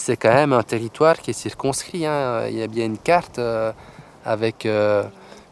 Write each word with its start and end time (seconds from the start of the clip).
c'est 0.00 0.16
quand 0.16 0.32
même 0.32 0.52
un 0.52 0.62
territoire 0.62 1.18
qui 1.18 1.30
est 1.30 1.34
circonscrit. 1.34 2.06
Hein. 2.06 2.46
Il 2.48 2.56
y 2.56 2.62
a 2.62 2.66
bien 2.66 2.86
une 2.86 2.98
carte 2.98 3.38
euh, 3.38 3.70
avec 4.24 4.64
euh, 4.64 5.04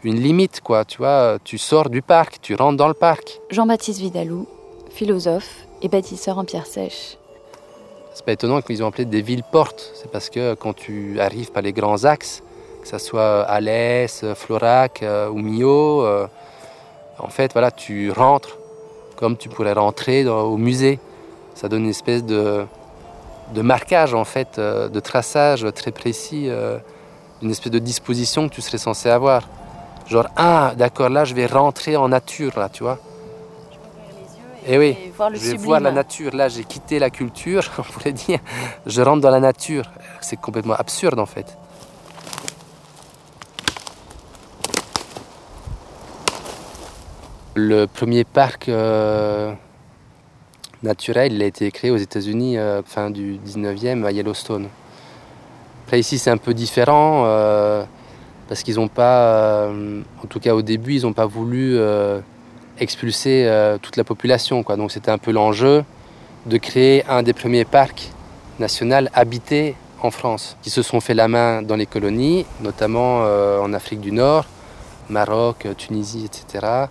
une 0.03 0.17
limite, 0.17 0.61
quoi. 0.61 0.85
Tu 0.85 0.99
vois, 0.99 1.39
tu 1.45 1.59
sors 1.59 1.91
du 1.91 2.03
parc, 2.03 2.41
tu 2.41 2.55
rentres 2.55 2.79
dans 2.79 2.89
le 2.89 2.95
parc. 2.95 3.41
Jean-Baptiste 3.51 4.01
Vidalou, 4.01 4.47
philosophe 4.91 5.67
et 5.83 5.89
bâtisseur 5.89 6.39
en 6.39 6.45
pierre 6.45 6.67
sèche. 6.67 7.19
C'est 8.15 8.25
pas 8.25 8.33
étonnant 8.33 8.63
qu'ils 8.63 8.83
ont 8.83 8.89
appelé 8.89 9.05
des 9.05 9.21
villes 9.21 9.45
portes. 9.45 9.93
C'est 9.95 10.11
parce 10.11 10.31
que 10.31 10.55
quand 10.55 10.75
tu 10.75 11.21
arrives 11.21 11.53
par 11.53 11.63
les 11.63 11.73
grands 11.73 12.05
axes, 12.05 12.43
que 12.83 12.89
ce 12.89 12.99
soit 12.99 13.43
Alès, 13.43 14.25
Florac 14.35 15.03
euh, 15.03 15.29
ou 15.29 15.39
Millau, 15.39 16.07
en 17.19 17.29
fait, 17.29 17.53
voilà, 17.53 17.71
tu 17.71 18.11
rentres 18.11 18.57
comme 19.17 19.37
tu 19.37 19.49
pourrais 19.49 19.73
rentrer 19.73 20.27
au 20.27 20.57
musée. 20.57 20.99
Ça 21.55 21.69
donne 21.69 21.85
une 21.85 21.91
espèce 21.91 22.25
de, 22.25 22.65
de 23.55 23.63
marquage, 23.63 24.15
en 24.15 24.25
fait, 24.25 24.59
euh, 24.59 24.89
de 24.89 25.01
traçage 25.01 25.67
très 25.75 25.91
précis, 25.91 26.47
euh, 26.49 26.79
une 27.43 27.51
espèce 27.51 27.73
de 27.73 27.79
disposition 27.79 28.49
que 28.49 28.55
tu 28.55 28.63
serais 28.63 28.79
censé 28.79 29.09
avoir. 29.09 29.49
Genre, 30.07 30.27
ah, 30.37 30.73
d'accord, 30.77 31.09
là, 31.09 31.25
je 31.25 31.35
vais 31.35 31.47
rentrer 31.47 31.97
en 31.97 32.09
nature, 32.09 32.59
là, 32.59 32.69
tu 32.69 32.83
vois. 32.83 32.99
Et, 34.67 34.75
eh 34.75 34.79
oui, 34.79 34.97
voir 35.17 35.31
je 35.35 35.51
vais 35.51 35.57
voir 35.57 35.81
la 35.81 35.93
nature. 35.93 36.35
Là, 36.35 36.49
j'ai 36.49 36.65
quitté 36.65 36.99
la 36.99 37.11
culture, 37.11 37.71
on 37.79 37.83
pourrait 37.83 38.13
dire. 38.13 38.39
Je 38.87 39.01
rentre 39.01 39.23
dans 39.23 39.31
la 39.31 39.41
nature. 39.41 39.85
C'est 40.21 40.39
complètement 40.39 40.75
absurde, 40.75 41.19
en 41.19 41.27
fait. 41.27 41.57
Le 47.55 47.87
premier 47.87 48.25
parc 48.25 48.69
euh, 48.69 49.53
naturel, 50.83 51.33
il 51.33 51.43
a 51.43 51.47
été 51.47 51.71
créé 51.71 51.91
aux 51.91 51.97
États-Unis 51.97 52.59
euh, 52.59 52.83
fin 52.85 53.11
du 53.11 53.39
19e 53.47 54.05
à 54.05 54.13
Yellowstone. 54.13 54.69
Après 55.87 56.01
ici 56.01 56.19
c'est 56.19 56.31
un 56.31 56.37
peu 56.37 56.55
différent 56.55 57.25
euh, 57.27 57.85
parce 58.49 58.63
qu'ils 58.63 58.77
n'ont 58.77 58.89
pas, 58.89 59.71
en 59.71 60.27
tout 60.29 60.41
cas 60.41 60.55
au 60.55 60.63
début, 60.63 60.95
ils 60.95 61.03
n'ont 61.03 61.13
pas 61.13 61.27
voulu 61.27 61.79
expulser 62.79 63.47
toute 63.83 63.97
la 63.97 64.05
population. 64.05 64.63
Donc 64.63 64.91
c'était 64.91 65.11
un 65.11 65.19
peu 65.19 65.33
l'enjeu 65.33 65.85
de 66.47 66.57
créer 66.57 67.05
un 67.07 67.23
des 67.23 67.35
premiers 67.35 67.67
parcs 67.67 68.11
nationaux 68.59 69.07
habités 69.13 69.75
en 70.03 70.11
France, 70.11 70.57
qui 70.63 70.71
se 70.71 70.81
sont 70.81 71.01
fait 71.01 71.13
la 71.13 71.29
main 71.29 71.61
dans 71.61 71.77
les 71.77 71.85
colonies, 71.85 72.47
notamment 72.63 73.19
en 73.19 73.73
Afrique 73.75 74.01
du 74.01 74.13
Nord, 74.13 74.47
Maroc, 75.11 75.67
Tunisie, 75.77 76.25
etc 76.25 76.87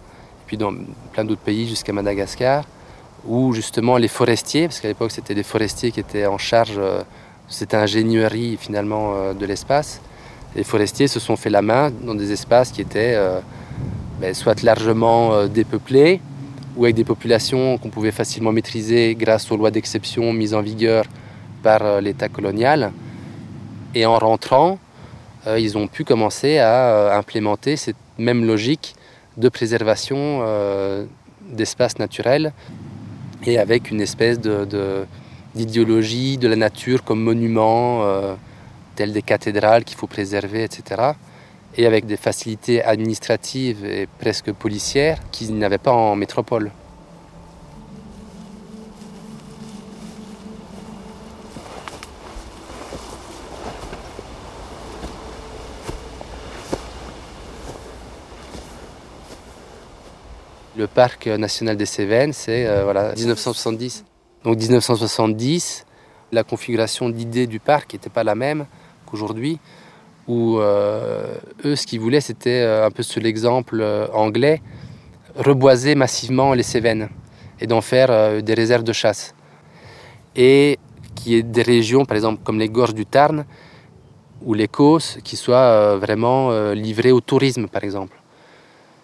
puis 0.48 0.58
dans 0.58 0.74
plein 1.12 1.26
d'autres 1.26 1.42
pays 1.42 1.68
jusqu'à 1.68 1.94
Madagascar, 1.94 2.64
où 3.28 3.54
justement 3.54 3.98
les 3.98 4.08
forestiers, 4.08 4.68
parce 4.68 4.80
qu'à 4.80 4.88
l'époque 4.88 5.12
c'était 5.12 5.34
les 5.34 5.44
forestiers 5.44 5.92
qui 5.92 6.00
étaient 6.00 6.26
en 6.26 6.38
charge 6.38 6.78
euh, 6.78 7.00
de 7.00 7.04
cette 7.48 7.74
ingénierie 7.74 8.58
finalement 8.60 9.14
euh, 9.16 9.34
de 9.34 9.46
l'espace, 9.46 10.02
les 10.56 10.64
forestiers 10.64 11.08
se 11.08 11.20
sont 11.20 11.36
fait 11.36 11.50
la 11.50 11.62
main 11.62 11.92
dans 12.04 12.16
des 12.16 12.32
espaces 12.32 12.72
qui 12.72 12.82
étaient 12.82 13.14
euh, 13.16 13.40
ben, 14.20 14.34
soit 14.34 14.64
largement 14.64 15.46
dépeuplés, 15.46 16.20
ou 16.76 16.86
avec 16.86 16.96
des 16.96 17.04
populations 17.04 17.78
qu'on 17.78 17.90
pouvait 17.90 18.12
facilement 18.12 18.52
maîtriser 18.52 19.16
grâce 19.16 19.52
aux 19.52 19.58
lois 19.58 19.72
d'exception 19.72 20.34
mises 20.34 20.54
en 20.54 20.62
vigueur 20.62 21.06
par 21.64 22.02
l'État 22.02 22.30
colonial. 22.30 22.92
Et 23.94 24.06
en 24.06 24.18
rentrant, 24.18 24.78
ils 25.48 25.78
ont 25.78 25.88
pu 25.88 26.04
commencer 26.04 26.60
à 26.60 27.18
implémenter 27.18 27.78
cette 27.78 27.96
même 28.18 28.46
logique 28.46 28.96
de 29.38 29.50
préservation 29.50 30.42
euh, 30.42 31.06
d'espaces 31.50 32.00
naturels 32.00 32.52
et 33.46 33.58
avec 33.58 33.92
une 33.92 34.02
espèce 34.02 34.40
d'idéologie 35.56 36.38
de, 36.38 36.48
la 36.48 36.56
nature 36.56 37.04
comme 37.04 37.22
monument, 37.22 38.04
euh, 38.04 38.36
tel 38.96 39.14
des 39.14 39.22
cathédrales 39.22 39.84
qu'il 39.84 39.98
faut 39.98 40.08
préserver, 40.08 40.64
etc. 40.64 41.12
Et 41.76 41.86
avec 41.86 42.06
des 42.06 42.18
facilités 42.18 42.84
administratives 42.84 43.86
et 43.86 44.08
presque 44.20 44.52
policières 44.52 45.20
qu'ils 45.32 45.58
n'avaient 45.58 45.78
pas 45.78 45.94
en 45.94 46.16
métropole. 46.16 46.72
Le 60.88 60.94
parc 60.94 61.28
national 61.28 61.76
des 61.76 61.86
Cévennes, 61.86 62.32
c'est 62.32 62.66
euh, 62.66 62.86
voilà, 62.86 63.14
1970. 63.14 64.06
Donc 64.46 64.58
1970, 64.58 65.86
la 66.32 66.46
configuration 66.46 67.10
d'idée 67.10 67.46
du 67.46 67.60
parc 67.60 67.94
n'était 67.94 68.10
pas 68.10 68.24
la 68.24 68.36
même 68.36 68.66
qu'aujourd'hui, 69.06 69.60
où 70.30 70.60
euh, 70.60 71.36
eux, 71.66 71.76
ce 71.76 71.86
qu'ils 71.86 72.00
voulaient, 72.00 72.22
c'était 72.22 72.62
euh, 72.62 72.86
un 72.86 72.92
peu 72.92 73.04
sur 73.04 73.22
l'exemple 73.22 73.84
anglais, 74.14 74.62
reboiser 75.36 75.94
massivement 75.94 76.54
les 76.54 76.64
Cévennes 76.64 77.10
et 77.60 77.68
d'en 77.68 77.82
faire 77.82 78.42
des 78.42 78.54
réserves 78.54 78.86
de 78.86 78.94
chasse. 78.94 79.36
Et 80.38 80.80
qu'il 81.16 81.34
y 81.34 81.36
ait 81.36 81.44
des 81.44 81.64
régions, 81.64 82.06
par 82.06 82.16
exemple 82.16 82.42
comme 82.46 82.60
les 82.60 82.70
gorges 82.70 82.96
du 82.96 83.06
Tarn 83.06 83.44
ou 84.42 84.54
les 84.54 84.70
Causses, 84.70 85.20
qui 85.26 85.36
soient 85.36 85.98
vraiment 85.98 86.72
livrées 86.72 87.12
au 87.12 87.20
tourisme, 87.20 87.68
par 87.68 87.84
exemple. 87.84 88.17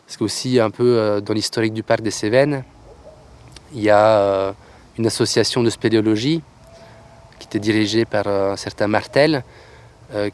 Parce 0.05 0.17
qu'aussi, 0.17 0.59
un 0.59 0.69
peu 0.69 0.97
euh, 0.97 1.21
dans 1.21 1.33
l'historique 1.33 1.73
du 1.73 1.83
parc 1.83 2.01
des 2.01 2.11
Cévennes, 2.11 2.63
il 3.73 3.81
y 3.81 3.89
a 3.89 4.19
euh, 4.19 4.51
une 4.97 5.07
association 5.07 5.63
de 5.63 5.69
spéléologie 5.69 6.41
qui 7.39 7.47
était 7.47 7.59
dirigée 7.59 8.05
par 8.05 8.27
euh, 8.27 8.53
un 8.53 8.57
certain 8.57 8.87
Martel, 8.87 9.43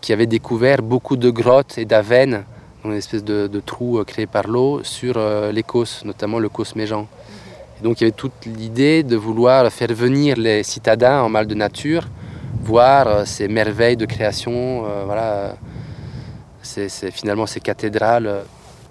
qui 0.02 0.12
avait 0.12 0.26
découvert 0.26 0.82
beaucoup 0.82 1.16
de 1.16 1.30
grottes 1.30 1.78
et 1.78 1.86
d'avennes, 1.86 2.44
une 2.84 2.96
espèce 2.96 3.24
de, 3.24 3.48
de 3.48 3.60
trous 3.62 4.04
créés 4.06 4.26
par 4.26 4.46
l'eau, 4.46 4.82
sur 4.84 5.18
les 5.54 5.64
Causses, 5.64 6.04
notamment 6.04 6.38
le 6.38 6.50
Causse 6.50 6.76
Méjean. 6.76 7.08
Et 7.80 7.84
donc 7.84 8.02
il 8.02 8.04
y 8.04 8.08
avait 8.08 8.12
toute 8.12 8.46
l'idée 8.46 9.04
de 9.04 9.16
vouloir 9.16 9.72
faire 9.72 9.94
venir 9.94 10.36
les 10.36 10.64
citadins 10.64 11.22
en 11.22 11.30
mal 11.30 11.48
de 11.48 11.56
nature, 11.56 12.10
voir 12.62 13.26
ces 13.26 13.48
merveilles 13.48 13.96
de 13.96 14.06
création, 14.06 14.84
voilà, 15.06 15.56
finalement 17.14 17.46
ces 17.46 17.62
cathédrales 17.62 18.44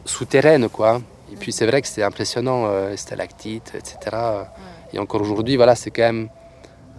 souterraine, 0.09 0.69
quoi. 0.69 1.01
Et 1.33 1.37
puis 1.37 1.53
c'est 1.53 1.67
vrai 1.67 1.83
que 1.83 1.89
c'est 1.89 2.03
impressionnant, 2.03 2.65
euh, 2.67 2.97
stalactites, 2.97 3.73
etc. 3.75 4.17
Et 4.93 4.99
encore 4.99 5.21
aujourd'hui, 5.21 5.57
voilà, 5.57 5.75
c'est 5.75 5.91
quand 5.91 6.03
même 6.03 6.29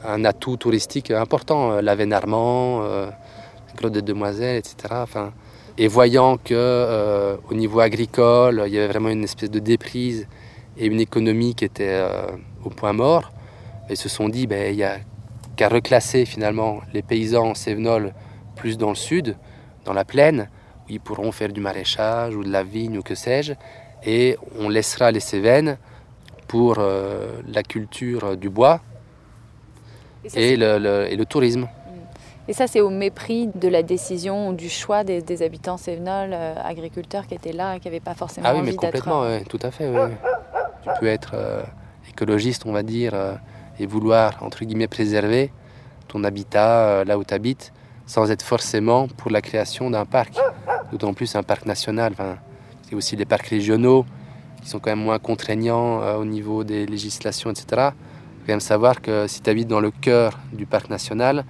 un 0.06 0.26
atout 0.26 0.58
touristique 0.58 1.12
important. 1.12 1.74
Euh, 1.74 1.82
L'Aven 1.82 2.14
Armand, 2.14 2.82
euh, 2.84 3.08
la 3.08 3.74
grotte 3.76 3.94
des 3.94 4.02
Demoiselles, 4.02 4.58
etc. 4.58 4.76
Enfin, 4.92 5.34
et 5.78 5.88
voyant 5.88 6.38
que 6.38 6.54
euh, 6.54 7.38
au 7.50 7.54
niveau 7.54 7.80
agricole, 7.80 8.64
il 8.68 8.74
y 8.74 8.78
avait 8.78 8.88
vraiment 8.88 9.10
une 9.10 9.24
espèce 9.24 9.52
de 9.52 9.60
déprise 9.60 10.28
et 10.78 10.86
une 10.86 11.00
économie 11.00 11.56
qui 11.56 11.66
était 11.66 12.02
au 12.64 12.70
point 12.70 12.94
mort, 12.94 13.32
ils 13.90 13.98
se 13.98 14.08
sont 14.08 14.30
dit, 14.30 14.48
ben, 14.48 14.72
il 14.72 14.78
n'y 14.78 14.84
a 14.84 14.98
qu'à 15.56 15.68
reclasser 15.68 16.26
finalement 16.26 16.80
les 16.94 17.02
paysans 17.02 17.54
cévenols 17.54 18.14
plus 18.56 18.78
dans 18.78 18.90
le 18.90 18.96
sud, 18.96 19.36
dans 19.84 19.94
la 19.94 20.06
plaine, 20.06 20.50
ils 20.90 21.00
pourront 21.00 21.32
faire 21.32 21.50
du 21.50 21.62
maraîchage 21.62 22.36
ou 22.36 22.44
de 22.44 22.50
la 22.50 22.64
vigne 22.64 22.98
ou 22.98 23.02
que 23.02 23.16
sais-je, 23.16 23.54
et 24.04 24.38
on 24.60 24.70
laissera 24.70 25.12
les 25.12 25.20
Cévennes 25.20 25.78
pour 26.48 26.78
euh, 26.80 27.42
la 27.48 27.64
culture 27.64 28.36
du 28.36 28.50
bois 28.50 28.82
et, 30.36 30.58
le, 30.58 31.24
tourisme. 31.24 31.68
Et 32.48 32.54
ça, 32.54 32.68
c'est 32.68 32.82
au 32.82 32.90
mépris 32.90 33.50
de 33.54 33.68
la 33.68 33.84
décision 33.84 34.50
ou 34.50 34.54
du 34.54 34.68
choix 34.68 35.04
des, 35.04 35.44
habitants 35.44 35.78
cévenols, 35.78 36.32
euh, 36.34 36.56
agriculteurs 36.64 37.28
qui 37.28 37.36
étaient 37.36 37.54
là 37.54 37.76
et 37.76 37.80
qui 37.80 37.88
n'avaient 37.88 38.00
pas 38.00 38.16
forcément 38.16 38.48
ah 38.50 38.56
oui, 38.56 38.62
mais 38.64 38.74
complètement, 38.74 39.24
euh, 39.24 39.40
tout 39.48 39.60
à 39.62 39.72
fait. 39.72 39.90
Tu 40.84 40.90
peux 41.00 41.08
être 41.08 41.36
écologiste, 42.10 42.66
on 42.66 42.72
va 42.72 42.84
dire, 42.84 43.14
et 43.80 43.86
vouloir, 43.86 44.42
entre 44.42 44.66
guillemets, 44.66 44.88
préserver 44.88 45.52
ton 46.08 46.24
habitat 46.24 47.04
là 47.06 47.18
où 47.18 47.24
tu 47.24 47.34
habites, 47.34 47.72
sans 48.08 48.32
être 48.32 48.42
forcément 48.42 49.08
pour 49.08 49.30
la 49.30 49.42
création 49.42 49.92
d'un 49.92 50.06
parc 50.06 50.34
d'autant 50.92 51.14
plus 51.14 51.36
un 51.36 51.44
parc 51.44 51.66
national. 51.66 52.14
C'est 52.88 52.96
aussi 52.96 53.16
des 53.16 53.26
parcs 53.26 53.48
régionaux 53.48 54.06
qui 54.62 54.70
sont 54.70 54.80
quand 54.80 54.92
même 54.92 55.04
moins 55.04 55.20
contraignants 55.20 56.02
euh, 56.02 56.16
au 56.18 56.26
niveau 56.26 56.64
des 56.64 56.86
législations, 56.86 57.52
etc. 57.52 57.66
Il 57.70 57.76
faut 57.76 58.46
quand 58.46 58.54
même 58.54 58.60
savoir 58.60 59.02
que 59.02 59.28
si 59.28 59.42
tu 59.42 59.50
habites 59.50 59.68
dans 59.68 59.80
le 59.80 59.92
cœur 59.92 60.40
du 60.54 60.66
parc 60.66 60.90
national, 60.90 61.46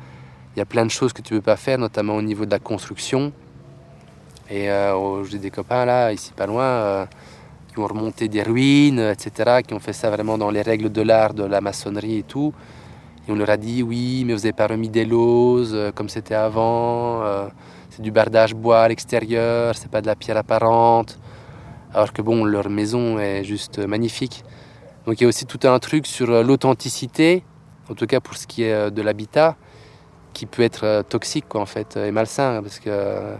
il 0.56 0.60
y 0.60 0.62
a 0.62 0.66
plein 0.66 0.86
de 0.86 0.92
choses 0.92 1.14
que 1.14 1.22
tu 1.22 1.34
ne 1.34 1.40
peux 1.40 1.46
pas 1.46 1.56
faire, 1.56 1.78
notamment 1.78 2.16
au 2.16 2.22
niveau 2.22 2.46
de 2.46 2.52
la 2.52 2.60
construction. 2.60 3.32
Et 4.50 4.70
euh, 4.70 5.24
j'ai 5.26 5.38
des 5.38 5.52
copains 5.52 5.86
là, 5.86 6.12
ici 6.12 6.34
pas 6.36 6.48
loin, 6.48 6.64
euh, 6.64 7.06
qui 7.72 7.80
ont 7.80 7.88
remonté 7.88 8.28
des 8.28 8.42
ruines, 8.44 9.00
etc., 9.00 9.62
qui 9.66 9.74
ont 9.74 9.80
fait 9.80 9.94
ça 9.94 10.10
vraiment 10.10 10.38
dans 10.38 10.50
les 10.50 10.62
règles 10.62 10.92
de 10.92 11.02
l'art, 11.02 11.34
de 11.34 11.44
la 11.44 11.62
maçonnerie 11.62 12.18
et 12.18 12.24
tout. 12.24 12.54
Et 13.28 13.32
on 13.32 13.36
leur 13.36 13.50
a 13.50 13.58
dit, 13.58 13.84
oui, 13.84 14.24
mais 14.26 14.34
vous 14.34 14.40
n'avez 14.40 14.54
pas 14.54 14.68
remis 14.68 14.90
des 14.90 15.06
loses 15.06 15.78
comme 15.96 16.10
c'était 16.10 16.36
avant 16.36 17.50
c'est 17.90 18.02
du 18.02 18.12
bardage 18.12 18.54
bois 18.54 18.82
à 18.82 18.88
l'extérieur, 18.88 19.76
c'est 19.76 19.90
pas 19.90 20.02
de 20.02 20.08
la 20.08 20.16
pierre 20.16 20.38
apparente. 20.38 21.20
Alors 21.94 22.14
que 22.14 22.22
bon, 22.22 22.46
leur 22.46 22.70
maison 22.70 23.20
est 23.20 23.44
juste 23.44 23.80
magnifique. 23.80 24.44
Donc 25.06 25.20
il 25.20 25.24
y 25.24 25.26
a 25.26 25.30
aussi 25.30 25.46
tout 25.46 25.60
un 25.68 25.80
truc 25.80 26.06
sur 26.06 26.28
l'authenticité, 26.44 27.44
en 27.90 27.96
tout 27.96 28.06
cas 28.06 28.20
pour 28.20 28.36
ce 28.38 28.46
qui 28.46 28.64
est 28.64 28.74
euh, 28.74 28.90
de 28.90 29.02
l'habitat, 29.02 29.56
qui 30.34 30.46
peut 30.46 30.62
être 30.62 31.04
toxique 31.10 31.56
en 31.56 31.66
fait 31.66 31.98
et 31.98 32.12
malsain 32.12 32.62
parce 32.62 32.80
que 32.80 33.36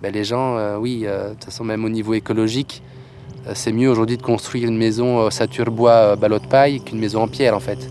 ben, 0.00 0.12
les 0.12 0.24
gens, 0.24 0.76
oui, 0.78 1.02
de 1.02 1.30
toute 1.34 1.44
façon 1.44 1.64
même 1.64 1.84
au 1.84 1.88
niveau 1.90 2.14
écologique, 2.14 2.82
c'est 3.52 3.72
mieux 3.72 3.90
aujourd'hui 3.90 4.16
de 4.16 4.22
construire 4.22 4.68
une 4.68 4.78
maison 4.78 5.30
sature 5.30 5.70
bois 5.70 6.16
ballot 6.16 6.38
de 6.38 6.46
paille 6.46 6.82
qu'une 6.82 6.98
maison 6.98 7.22
en 7.22 7.28
pierre 7.28 7.54
en 7.54 7.60
fait. 7.60 7.90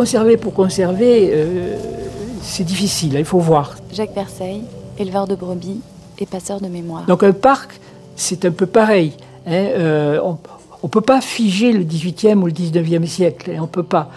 Conserver 0.00 0.38
pour 0.38 0.54
conserver, 0.54 1.28
euh, 1.30 1.76
c'est 2.40 2.64
difficile, 2.64 3.16
il 3.18 3.24
faut 3.26 3.38
voir. 3.38 3.76
Jacques 3.92 4.14
Verseil, 4.14 4.62
éleveur 4.98 5.28
de 5.28 5.34
brebis 5.34 5.82
et 6.18 6.24
passeur 6.24 6.58
de 6.58 6.68
mémoire. 6.68 7.04
Donc 7.04 7.22
un 7.22 7.32
parc, 7.32 7.78
c'est 8.16 8.46
un 8.46 8.50
peu 8.50 8.64
pareil. 8.64 9.12
Hein, 9.46 9.52
euh, 9.52 10.18
on 10.22 10.38
ne 10.84 10.88
peut 10.88 11.02
pas 11.02 11.20
figer 11.20 11.72
le 11.72 11.84
18e 11.84 12.36
ou 12.38 12.46
le 12.46 12.52
19e 12.52 13.04
siècle, 13.04 13.50
hein, 13.50 13.58
on 13.60 13.66
peut 13.66 13.82
pas. 13.82 14.10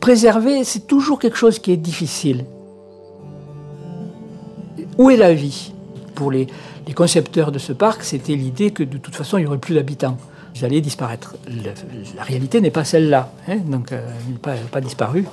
Préserver, 0.00 0.64
c'est 0.64 0.88
toujours 0.88 1.20
quelque 1.20 1.38
chose 1.38 1.60
qui 1.60 1.70
est 1.70 1.76
difficile. 1.76 2.44
Où 4.98 5.08
est 5.08 5.16
la 5.16 5.34
vie? 5.34 5.72
Pour 6.16 6.32
les, 6.32 6.48
les 6.88 6.94
concepteurs 6.94 7.52
de 7.52 7.60
ce 7.60 7.72
parc, 7.72 8.02
c'était 8.02 8.34
l'idée 8.34 8.72
que 8.72 8.82
de 8.82 8.98
toute 8.98 9.14
façon, 9.14 9.38
il 9.38 9.42
n'y 9.42 9.46
aurait 9.46 9.58
plus 9.58 9.76
d'habitants 9.76 10.16
vous 10.54 10.64
allez 10.64 10.80
disparaître. 10.80 11.34
la 12.16 12.22
réalité 12.22 12.60
n'est 12.60 12.70
pas 12.70 12.84
celle-là, 12.84 13.32
hein, 13.48 13.58
donc 13.64 13.92
euh, 13.92 14.00
pas, 14.42 14.54
pas 14.70 14.80
disparue, 14.80 15.24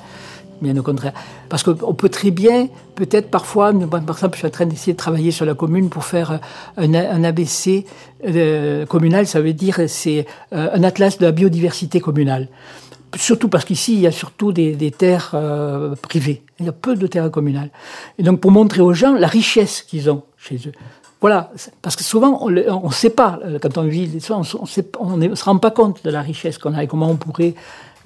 bien 0.61 0.75
au 0.77 0.83
contraire. 0.83 1.13
Parce 1.49 1.63
qu'on 1.63 1.93
peut 1.93 2.09
très 2.09 2.31
bien, 2.31 2.67
peut-être 2.95 3.29
parfois, 3.29 3.73
par 3.73 3.99
exemple, 3.99 4.33
je 4.33 4.39
suis 4.39 4.47
en 4.47 4.51
train 4.51 4.65
d'essayer 4.65 4.93
de 4.93 4.97
travailler 4.97 5.31
sur 5.31 5.45
la 5.45 5.55
commune 5.55 5.89
pour 5.89 6.05
faire 6.05 6.39
euh, 6.77 6.87
un, 6.87 7.23
ABC 7.23 7.85
euh, 8.27 8.85
communal, 8.85 9.27
ça 9.27 9.41
veut 9.41 9.53
dire 9.53 9.81
c'est 9.87 10.25
un 10.51 10.83
atlas 10.83 11.17
de 11.17 11.25
la 11.25 11.31
biodiversité 11.31 11.99
communale. 11.99 12.47
Surtout 13.15 13.49
parce 13.49 13.65
qu'ici, 13.65 13.93
il 13.93 14.01
y 14.01 14.07
a 14.07 14.11
surtout 14.11 14.51
des, 14.51 14.91
terres 14.95 15.35
privées. 16.03 16.43
Il 16.59 16.67
y 16.67 16.69
a 16.69 16.71
peu 16.71 16.95
de 16.95 17.07
terres 17.07 17.31
communales. 17.31 17.71
Et 18.19 18.23
donc, 18.23 18.39
pour 18.39 18.51
montrer 18.51 18.81
aux 18.81 18.93
gens 18.93 19.15
la 19.15 19.25
richesse 19.25 19.81
qu'ils 19.81 20.11
ont 20.11 20.21
chez 20.37 20.59
eux. 20.67 20.73
Voilà, 21.21 21.51
parce 21.81 21.97
que 21.97 22.03
souvent, 22.03 22.39
on 22.41 22.49
ne 22.49 22.93
sait 22.93 23.09
pas, 23.09 23.39
euh, 23.43 23.59
quand 23.61 23.77
on 23.77 23.83
vit, 23.83 24.09
on 24.29 25.17
ne 25.17 25.35
se 25.35 25.43
rend 25.43 25.57
pas 25.57 25.71
compte 25.71 26.03
de 26.05 26.09
la 26.09 26.21
richesse 26.21 26.57
qu'on 26.57 26.73
a 26.73 26.83
et 26.83 26.87
comment 26.87 27.09
on 27.09 27.17
pourrait 27.17 27.55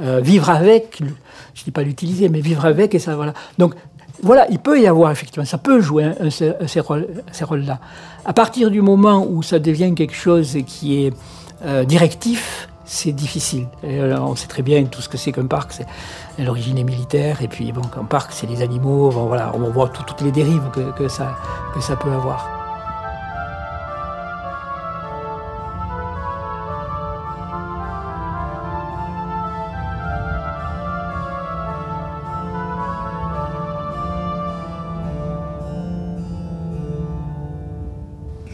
euh, 0.01 0.19
vivre 0.19 0.49
avec, 0.49 0.97
je 0.99 1.05
ne 1.05 1.63
dis 1.63 1.71
pas 1.71 1.83
l'utiliser, 1.83 2.27
mais 2.29 2.41
vivre 2.41 2.65
avec, 2.65 2.95
et 2.95 2.99
ça, 2.99 3.15
voilà. 3.15 3.33
Donc, 3.59 3.75
voilà, 4.23 4.47
il 4.49 4.57
peut 4.57 4.81
y 4.81 4.87
avoir, 4.87 5.11
effectivement, 5.11 5.45
ça 5.45 5.59
peut 5.59 5.79
jouer 5.79 6.11
ces 6.31 6.79
rôles-là. 6.79 7.79
À 8.25 8.33
partir 8.33 8.71
du 8.71 8.81
moment 8.81 9.27
où 9.29 9.43
ça 9.43 9.59
devient 9.59 9.93
quelque 9.95 10.15
chose 10.15 10.57
qui 10.65 11.05
est 11.05 11.13
euh, 11.65 11.83
directif, 11.83 12.67
c'est 12.85 13.11
difficile. 13.11 13.67
on 13.83 14.35
sait 14.35 14.47
très 14.47 14.63
bien 14.63 14.83
tout 14.85 15.01
ce 15.01 15.09
que 15.09 15.17
c'est 15.17 15.31
qu'un 15.31 15.45
parc. 15.45 15.73
L'origine 16.39 16.79
est 16.79 16.83
militaire, 16.83 17.43
et 17.43 17.47
puis 17.47 17.71
bon, 17.71 17.81
qu'un 17.81 18.05
parc, 18.05 18.31
c'est 18.33 18.47
les 18.47 18.63
animaux. 18.63 19.11
voilà, 19.11 19.53
on 19.55 19.69
voit 19.69 19.89
toutes 19.89 20.21
les 20.21 20.31
dérives 20.31 20.69
que 20.97 21.07
ça 21.07 21.35
peut 22.01 22.11
avoir. 22.11 22.62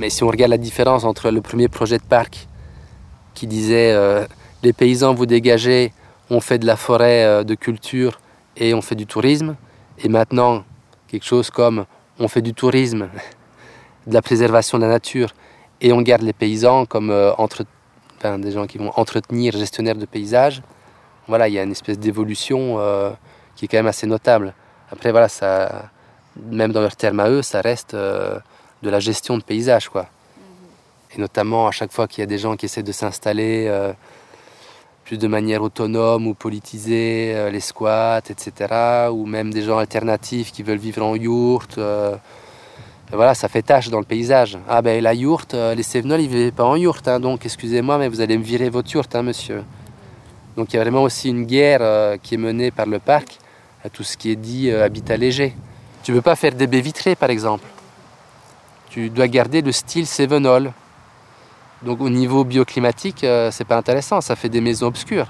Mais 0.09 0.13
si 0.13 0.23
on 0.23 0.27
regarde 0.27 0.49
la 0.49 0.57
différence 0.57 1.03
entre 1.03 1.29
le 1.29 1.39
premier 1.39 1.67
projet 1.67 1.99
de 1.99 2.03
parc 2.03 2.47
qui 3.35 3.45
disait 3.45 3.91
euh, 3.91 4.25
les 4.63 4.73
paysans 4.73 5.13
vous 5.13 5.27
dégagez, 5.27 5.93
on 6.31 6.39
fait 6.39 6.57
de 6.57 6.65
la 6.65 6.77
forêt 6.77 7.25
euh, 7.25 7.43
de 7.43 7.53
culture 7.53 8.19
et 8.57 8.73
on 8.73 8.81
fait 8.81 8.95
du 8.95 9.05
tourisme, 9.05 9.55
et 10.03 10.09
maintenant 10.09 10.63
quelque 11.09 11.25
chose 11.27 11.51
comme 11.51 11.85
on 12.17 12.27
fait 12.27 12.41
du 12.41 12.55
tourisme, 12.55 13.09
de 14.07 14.13
la 14.15 14.23
préservation 14.23 14.79
de 14.79 14.85
la 14.85 14.89
nature 14.89 15.29
et 15.79 15.93
on 15.93 16.01
garde 16.01 16.23
les 16.23 16.33
paysans 16.33 16.87
comme 16.87 17.11
euh, 17.11 17.31
des 18.39 18.51
gens 18.51 18.65
qui 18.65 18.79
vont 18.79 18.91
entretenir, 18.95 19.55
gestionnaires 19.55 19.93
de 19.93 20.07
paysages. 20.07 20.63
Voilà, 21.27 21.49
il 21.49 21.53
y 21.53 21.59
a 21.59 21.63
une 21.63 21.73
espèce 21.73 21.99
d'évolution 21.99 22.79
qui 23.55 23.65
est 23.65 23.67
quand 23.67 23.77
même 23.77 23.85
assez 23.85 24.07
notable. 24.07 24.55
Après, 24.91 25.11
voilà, 25.11 25.29
ça, 25.29 25.91
même 26.49 26.71
dans 26.71 26.81
leurs 26.81 26.95
termes 26.95 27.19
à 27.19 27.29
eux, 27.29 27.43
ça 27.43 27.61
reste 27.61 27.95
de 28.83 28.89
la 28.89 28.99
gestion 28.99 29.37
de 29.37 29.43
paysage, 29.43 29.89
quoi. 29.89 30.07
Et 31.15 31.19
notamment 31.19 31.67
à 31.67 31.71
chaque 31.71 31.91
fois 31.91 32.07
qu'il 32.07 32.21
y 32.21 32.23
a 32.23 32.27
des 32.27 32.37
gens 32.37 32.55
qui 32.55 32.65
essaient 32.65 32.83
de 32.83 32.91
s'installer 32.91 33.65
euh, 33.67 33.93
plus 35.05 35.17
de 35.17 35.27
manière 35.27 35.63
autonome 35.63 36.27
ou 36.27 36.35
politisée, 36.35 37.33
euh, 37.35 37.49
les 37.49 37.59
squats, 37.59 38.21
etc. 38.29 39.09
Ou 39.11 39.25
même 39.25 39.51
des 39.51 39.63
gens 39.63 39.79
alternatifs 39.79 40.51
qui 40.51 40.61
veulent 40.61 40.77
vivre 40.77 41.03
en 41.03 41.15
yourte. 41.15 41.77
Euh, 41.79 42.15
voilà, 43.11 43.33
ça 43.33 43.47
fait 43.47 43.63
tâche 43.63 43.89
dans 43.89 43.97
le 43.97 44.05
paysage. 44.05 44.59
Ah 44.69 44.83
ben 44.83 45.01
la 45.01 45.15
yourte, 45.15 45.55
les 45.55 45.81
Sévenols, 45.81 46.21
ils 46.21 46.29
ne 46.29 46.35
vivaient 46.35 46.51
pas 46.51 46.65
en 46.65 46.75
yourte, 46.75 47.07
hein, 47.07 47.19
donc 47.19 47.43
excusez-moi, 47.43 47.97
mais 47.97 48.07
vous 48.07 48.21
allez 48.21 48.37
me 48.37 48.43
virer 48.43 48.69
votre 48.69 48.91
yourte, 48.91 49.15
hein, 49.15 49.23
monsieur. 49.23 49.63
Donc 50.55 50.71
il 50.71 50.75
y 50.75 50.79
a 50.79 50.83
vraiment 50.83 51.01
aussi 51.01 51.29
une 51.29 51.45
guerre 51.45 52.19
qui 52.21 52.35
est 52.35 52.37
menée 52.37 52.69
par 52.69 52.85
le 52.85 52.99
parc 52.99 53.39
à 53.83 53.89
tout 53.89 54.03
ce 54.03 54.15
qui 54.15 54.29
est 54.29 54.35
dit 54.35 54.69
habitat 54.69 55.17
léger. 55.17 55.55
Tu 56.03 56.11
ne 56.11 56.17
veux 56.17 56.21
pas 56.21 56.35
faire 56.35 56.53
des 56.53 56.67
baies 56.67 56.81
vitrées, 56.81 57.15
par 57.15 57.31
exemple? 57.31 57.65
Tu 58.89 59.09
dois 59.09 59.27
garder 59.27 59.61
le 59.61 59.71
style 59.71 60.07
Sevenol. 60.07 60.73
Donc 61.83 62.01
au 62.01 62.09
niveau 62.09 62.43
bioclimatique, 62.43 63.23
euh, 63.23 63.51
c'est 63.51 63.63
pas 63.63 63.77
intéressant, 63.77 64.19
ça 64.19 64.35
fait 64.35 64.49
des 64.49 64.59
maisons 64.59 64.87
obscures. 64.87 65.27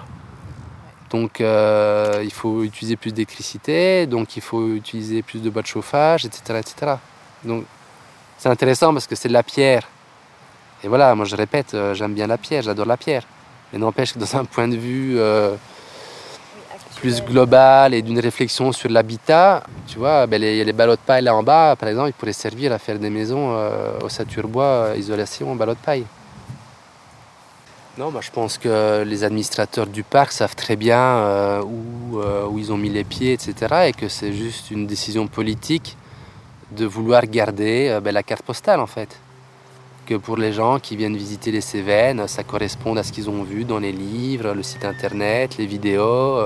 Donc 1.11 1.41
euh, 1.41 2.21
il 2.23 2.31
faut 2.31 2.63
utiliser 2.63 2.95
plus 2.95 3.13
d'électricité, 3.13 4.07
donc 4.07 4.35
il 4.35 4.41
faut 4.41 4.67
utiliser 4.69 5.21
plus 5.21 5.41
de 5.41 5.49
bois 5.49 5.61
de 5.61 5.67
chauffage, 5.67 6.25
etc. 6.25 6.59
etc. 6.59 6.93
Donc 7.43 7.65
c'est 8.37 8.49
intéressant 8.49 8.93
parce 8.93 9.05
que 9.05 9.15
c'est 9.15 9.27
de 9.27 9.33
la 9.33 9.43
pierre. 9.43 9.87
Et 10.83 10.87
voilà, 10.87 11.13
moi 11.13 11.25
je 11.25 11.35
répète, 11.35 11.73
euh, 11.73 11.93
j'aime 11.93 12.13
bien 12.13 12.25
la 12.25 12.37
pierre, 12.37 12.63
j'adore 12.63 12.85
la 12.85 12.97
pierre. 12.97 13.23
Mais 13.71 13.79
n'empêche 13.79 14.13
que 14.13 14.19
dans 14.19 14.35
un 14.35 14.45
point 14.45 14.67
de 14.67 14.75
vue 14.75 15.19
plus 16.99 17.23
globale 17.23 17.93
et 17.93 18.01
d'une 18.01 18.19
réflexion 18.19 18.71
sur 18.73 18.89
l'habitat, 18.89 19.63
tu 19.87 19.97
vois, 19.97 20.27
ben 20.27 20.39
les, 20.41 20.65
les 20.65 20.73
ballots 20.73 20.95
de 20.95 21.05
paille 21.05 21.23
là 21.23 21.33
en 21.33 21.43
bas, 21.43 21.75
par 21.79 21.87
exemple, 21.87 22.09
ils 22.09 22.13
pourraient 22.13 22.33
servir 22.33 22.73
à 22.73 22.77
faire 22.77 22.99
des 22.99 23.09
maisons 23.09 23.53
euh, 23.53 23.97
au 24.03 24.09
saturbois, 24.09 24.63
euh, 24.63 24.95
isolation, 24.97 25.55
ballots 25.55 25.75
de 25.75 25.85
paille. 25.85 26.05
Non, 27.97 28.11
moi 28.11 28.21
je 28.21 28.31
pense 28.31 28.57
que 28.57 29.03
les 29.03 29.23
administrateurs 29.23 29.87
du 29.87 30.03
parc 30.03 30.31
savent 30.33 30.55
très 30.55 30.75
bien 30.75 30.99
euh, 30.99 31.61
où, 31.63 32.19
où, 32.51 32.59
ils 32.59 32.71
ont 32.71 32.77
mis 32.77 32.89
les 32.89 33.03
pieds, 33.05 33.33
etc. 33.33 33.53
Et 33.87 33.93
que 33.93 34.09
c'est 34.09 34.33
juste 34.33 34.69
une 34.69 34.85
décision 34.85 35.27
politique 35.27 35.97
de 36.71 36.85
vouloir 36.85 37.25
garder 37.25 37.97
ben, 38.03 38.13
la 38.13 38.23
carte 38.23 38.43
postale 38.43 38.79
en 38.79 38.87
fait. 38.87 39.19
Que 40.05 40.15
pour 40.15 40.37
les 40.37 40.53
gens 40.53 40.79
qui 40.79 40.95
viennent 40.95 41.17
visiter 41.17 41.51
les 41.51 41.61
Cévennes, 41.61 42.27
ça 42.27 42.43
corresponde 42.43 42.97
à 42.97 43.03
ce 43.03 43.11
qu'ils 43.11 43.29
ont 43.29 43.43
vu 43.43 43.63
dans 43.63 43.79
les 43.79 43.91
livres, 43.91 44.53
le 44.53 44.63
site 44.63 44.85
internet, 44.85 45.57
les 45.57 45.65
vidéos 45.65 46.39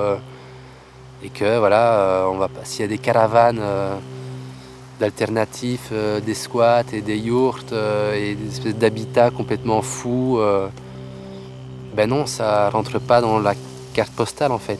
et 1.24 1.30
que 1.30 1.58
voilà, 1.58 1.94
euh, 2.00 2.26
on 2.26 2.38
va 2.38 2.50
s'il 2.64 2.82
y 2.82 2.84
a 2.84 2.88
des 2.88 2.98
caravanes 2.98 3.60
euh, 3.62 3.96
d'alternatifs, 5.00 5.90
euh, 5.92 6.20
des 6.20 6.34
squats 6.34 6.84
et 6.92 7.02
des 7.02 7.18
yurts 7.18 7.74
et 8.14 8.36
des 8.36 8.48
espèces 8.50 8.76
d'habitats 8.76 9.32
complètement 9.32 9.82
fous, 9.82 10.40
ben 11.96 12.10
non, 12.10 12.26
ça 12.26 12.70
rentre 12.70 13.00
pas 13.00 13.22
dans 13.22 13.40
la 13.40 13.54
carte 13.94 14.12
postale 14.12 14.52
en 14.52 14.60
fait. 14.60 14.80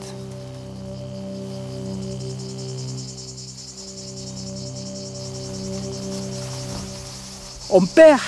On 7.70 7.84
perd 7.86 8.20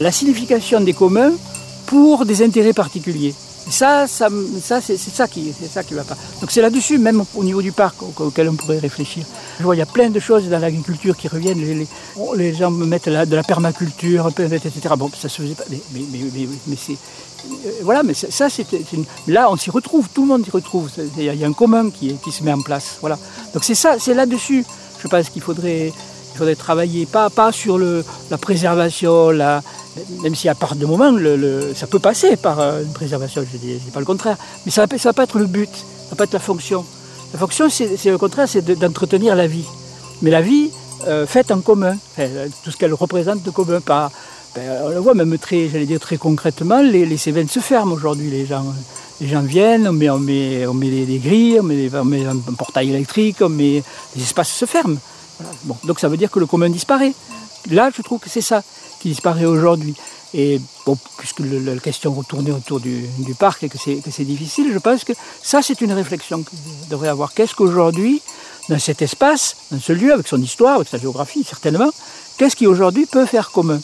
la 0.00 0.10
signification 0.12 0.80
des 0.80 0.92
communs 0.92 1.32
pour 1.86 2.26
des 2.26 2.42
intérêts 2.42 2.74
particuliers 2.74 3.34
ça, 3.70 4.06
ça, 4.06 4.28
ça 4.62 4.80
c'est 4.80 4.96
ça 4.96 5.28
qui, 5.28 5.52
c'est 5.58 5.68
ça 5.68 5.82
qui 5.82 5.94
va 5.94 6.04
pas. 6.04 6.16
Donc 6.40 6.50
c'est 6.50 6.62
là-dessus, 6.62 6.98
même 6.98 7.22
au 7.34 7.44
niveau 7.44 7.62
du 7.62 7.72
parc, 7.72 7.96
auquel 8.02 8.48
on 8.48 8.54
pourrait 8.54 8.78
réfléchir. 8.78 9.24
Je 9.58 9.64
vois, 9.64 9.74
il 9.74 9.78
y 9.78 9.82
a 9.82 9.86
plein 9.86 10.10
de 10.10 10.20
choses 10.20 10.48
dans 10.48 10.58
l'agriculture 10.58 11.16
qui 11.16 11.28
reviennent. 11.28 11.60
Les, 11.60 11.86
les, 12.36 12.54
gens 12.54 12.70
mettent 12.70 13.08
de 13.08 13.36
la 13.36 13.42
permaculture, 13.42 14.28
etc. 14.28 14.70
Bon, 14.96 15.10
ça 15.16 15.28
se 15.28 15.42
faisait 15.42 15.54
pas, 15.54 15.64
mais, 15.70 15.80
mais, 15.92 16.76
c'est 16.76 16.92
euh, 16.92 17.70
voilà, 17.82 18.02
mais 18.02 18.14
ça, 18.14 18.48
c'est 18.48 18.66
là, 19.26 19.50
on 19.50 19.56
s'y 19.56 19.70
retrouve, 19.70 20.08
tout 20.12 20.22
le 20.22 20.28
monde 20.28 20.44
s'y 20.44 20.50
retrouve. 20.50 20.90
Il 21.16 21.24
y, 21.24 21.44
a 21.44 21.46
un 21.46 21.52
commun 21.52 21.90
qui, 21.90 22.16
se 22.30 22.42
met 22.42 22.52
en 22.52 22.60
place. 22.60 22.98
Voilà. 23.00 23.18
Donc 23.54 23.64
c'est 23.64 23.74
ça, 23.74 23.96
c'est 23.98 24.14
là-dessus 24.14 24.64
Je 25.02 25.08
pense 25.08 25.28
qu'il 25.30 25.42
faudrait, 25.42 25.88
il 25.88 26.38
faudrait 26.38 26.56
travailler, 26.56 27.06
pas, 27.06 27.30
pas 27.30 27.52
sur 27.52 27.78
la 27.78 28.38
préservation, 28.38 29.30
la, 29.30 29.62
même 30.22 30.34
si 30.34 30.48
à 30.48 30.54
part 30.54 30.76
de 30.76 30.86
moment, 30.86 31.10
le, 31.10 31.72
ça 31.74 31.86
peut 31.86 31.98
passer 31.98 32.36
par 32.36 32.60
euh, 32.60 32.82
une 32.82 32.92
préservation, 32.92 33.44
je 33.50 33.56
ne 33.56 33.78
dis, 33.78 33.90
pas 33.92 34.00
le 34.00 34.06
contraire, 34.06 34.36
mais 34.64 34.72
ça 34.72 34.86
ne 34.86 34.98
va, 34.98 35.12
pas 35.12 35.24
être 35.24 35.38
le 35.38 35.46
but, 35.46 35.70
ça 35.72 35.82
ne 36.06 36.10
va 36.10 36.16
pas 36.16 36.24
être 36.24 36.32
la 36.32 36.38
fonction. 36.38 36.84
La 37.32 37.38
fonction, 37.38 37.68
c'est 37.68 38.04
le 38.06 38.18
contraire, 38.18 38.48
c'est 38.48 38.64
d'entretenir 38.64 39.36
la 39.36 39.46
vie. 39.46 39.66
Mais 40.22 40.30
la 40.30 40.40
vie 40.40 40.70
euh, 41.06 41.26
faite 41.26 41.50
en 41.50 41.60
commun, 41.60 41.96
tout 42.64 42.70
ce 42.70 42.76
qu'elle 42.76 42.94
représente 42.94 43.42
de 43.42 43.50
commun. 43.50 43.80
Pas, 43.80 44.10
ben, 44.54 44.62
on 44.84 44.88
le 44.88 44.98
voit 44.98 45.14
même 45.14 45.36
très, 45.38 45.68
dire 45.68 46.00
très 46.00 46.16
concrètement, 46.16 46.80
les, 46.80 47.04
les 47.04 47.18
se 47.18 47.60
ferment 47.60 47.92
aujourd'hui, 47.92 48.30
les 48.30 48.46
gens. 48.46 48.64
Les 49.20 49.26
gens 49.26 49.42
viennent, 49.42 49.88
on 49.88 49.92
met, 49.92 50.08
on 50.08 50.18
met, 50.74 51.04
des 51.04 51.18
grilles, 51.18 51.58
on 51.58 51.64
met, 51.64 51.90
on 51.92 52.04
met, 52.04 52.24
un 52.24 52.36
portail 52.56 52.90
électrique, 52.90 53.38
on 53.40 53.48
met, 53.48 53.82
les 54.14 54.22
espaces 54.22 54.50
se 54.50 54.64
ferment. 54.64 54.96
Bon, 55.64 55.76
donc 55.84 55.98
ça 55.98 56.08
veut 56.08 56.16
dire 56.16 56.30
que 56.30 56.38
le 56.38 56.46
commun 56.46 56.70
disparaît. 56.70 57.12
Là, 57.70 57.90
je 57.94 58.02
trouve 58.02 58.20
que 58.20 58.30
c'est 58.30 58.40
ça 58.40 58.62
qui 59.00 59.08
disparaît 59.08 59.44
aujourd'hui. 59.44 59.94
Et 60.34 60.60
bon, 60.84 60.96
puisque 61.16 61.40
la 61.40 61.76
question 61.78 62.12
retournait 62.12 62.50
autour 62.50 62.80
du, 62.80 63.08
parc 63.38 63.62
et 63.62 63.68
que 63.68 63.78
c'est 63.78 64.24
difficile, 64.24 64.70
je 64.72 64.78
pense 64.78 65.04
que 65.04 65.12
ça, 65.42 65.62
c'est 65.62 65.80
une 65.80 65.92
réflexion 65.92 66.42
que 66.42 66.50
devrait 66.90 67.08
avoir. 67.08 67.32
Qu'est-ce 67.32 67.54
qu'aujourd'hui, 67.54 68.20
dans 68.68 68.78
cet 68.78 69.00
espace, 69.00 69.56
dans 69.70 69.80
ce 69.80 69.92
lieu, 69.92 70.12
avec 70.12 70.28
son 70.28 70.40
histoire, 70.42 70.76
avec 70.76 70.88
sa 70.88 70.98
géographie, 70.98 71.44
certainement, 71.44 71.90
qu'est-ce 72.36 72.56
qui 72.56 72.66
aujourd'hui 72.66 73.06
peut 73.06 73.24
faire 73.24 73.50
commun? 73.50 73.80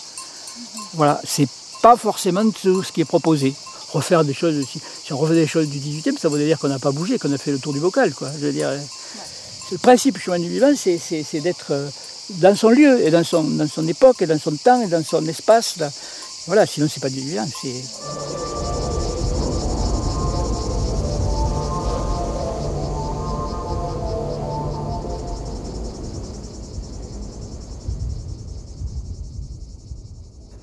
Voilà, 0.95 1.21
c'est 1.25 1.49
pas 1.81 1.97
forcément 1.97 2.49
tout 2.51 2.83
ce 2.83 2.93
qui 2.93 3.01
est 3.01 3.07
proposé. 3.07 3.55
Refaire 3.93 4.25
des 4.25 4.35
choses, 4.35 4.67
si, 4.67 4.81
si 5.05 5.13
on 5.13 5.17
refait 5.17 5.35
des 5.35 5.47
choses 5.47 5.69
du 5.69 5.79
18e, 5.79 6.19
ça 6.19 6.29
voudrait 6.29 6.47
dire 6.47 6.59
qu'on 6.59 6.69
n'a 6.69 6.79
pas 6.79 6.91
bougé, 6.91 7.19
qu'on 7.19 7.33
a 7.33 7.39
fait 7.39 7.53
le 7.53 7.59
tour 7.59 7.73
du 7.73 7.81
bocal, 7.81 8.13
quoi. 8.13 8.29
Je 8.39 8.47
veux 8.47 8.53
dire, 8.53 8.71
le 9.71 9.79
principe 9.79 10.17
du 10.17 10.21
chemin 10.21 10.39
du 10.39 10.49
vivant, 10.49 10.73
c'est 10.77 11.41
d'être 11.41 11.69
euh, 11.71 11.89
dans 12.31 12.57
son 12.57 12.71
lieu, 12.71 13.01
et 13.05 13.11
dans 13.11 13.25
son, 13.25 13.45
dans 13.45 13.69
son 13.69 13.87
époque, 13.87 14.23
et 14.23 14.27
dans 14.27 14.39
son 14.39 14.57
temps, 14.57 14.81
et 14.83 14.87
dans 14.87 15.05
son 15.05 15.27
espace. 15.27 15.79
Voilà, 16.47 16.67
sinon 16.67 16.89
c'est 16.89 17.01
pas 17.01 17.11
du 17.11 17.21
vivant, 17.21 17.47
c'est. 17.47 17.83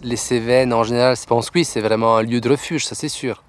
Les 0.04 0.16
Cévennes, 0.18 0.74
en 0.74 0.84
général, 0.84 1.16
je 1.16 1.26
pense 1.26 1.50
que 1.52 1.60
oui, 1.60 1.66
c'est 1.66 1.80
vraiment 1.80 2.18
un 2.18 2.24
lieu 2.24 2.42
de 2.42 2.50
refuge, 2.50 2.86
ça 2.86 2.96
c'est 2.96 3.08
sûr. 3.08 3.44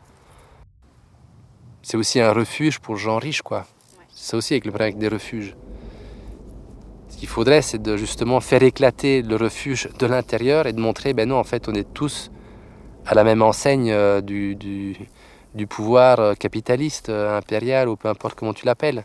C'est 1.83 1.97
aussi 1.97 2.21
un 2.21 2.33
refuge 2.33 2.79
pour 2.79 2.97
gens 2.97 3.19
riches, 3.19 3.43
quoi. 3.43 3.67
C'est 4.15 4.37
aussi 4.37 4.55
avec 4.55 4.67
le 4.67 4.71
problème 4.71 4.99
des 4.99 5.09
refuges. 5.09 5.57
Qu'il 7.23 7.29
faudrait, 7.29 7.63
c'est 7.63 7.81
de 7.81 7.97
justement 7.97 8.41
faire 8.41 8.65
éclater 8.65 9.23
le 9.23 9.37
refuge 9.37 9.89
de 9.97 10.07
l'intérieur 10.07 10.67
et 10.67 10.73
de 10.73 10.81
montrer, 10.81 11.15
ben 11.15 11.29
non, 11.29 11.37
en 11.37 11.45
fait, 11.45 11.69
on 11.69 11.73
est 11.73 11.87
tous 11.95 12.33
à 13.07 13.15
la 13.15 13.23
même 13.23 13.43
enseigne 13.43 13.93
euh, 13.93 14.21
du, 14.21 14.57
du, 14.57 15.67
pouvoir 15.69 16.19
euh, 16.19 16.35
capitaliste, 16.35 17.11
euh, 17.11 17.39
impérial, 17.39 17.89
ou 17.89 17.95
peu 17.95 18.09
importe 18.09 18.37
comment 18.37 18.53
tu 18.53 18.67
l'appelles. 18.67 19.05